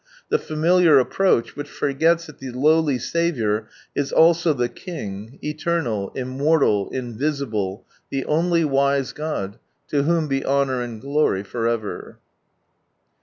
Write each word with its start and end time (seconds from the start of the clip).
The 0.29 0.39
familiar 0.39 0.97
approach, 0.97 1.55
which 1.55 1.69
forgets 1.69 2.25
that 2.25 2.39
the 2.39 2.49
lowly 2.49 2.97
Saviour 2.97 3.69
is 3.93 4.11
also 4.11 4.51
the 4.51 4.67
King, 4.67 5.37
Eternal, 5.43 6.11
Immorlal, 6.15 6.89
Invisible, 6.91 7.85
llie 8.11 8.25
only 8.27 8.65
Wise 8.65 9.11
God, 9.13 9.59
to 9.89 10.01
whom 10.01 10.27
be 10.27 10.43
honour 10.43 10.81
and 10.81 10.99
glory 10.99 11.43
for 11.43 11.67
ever. 11.67 12.17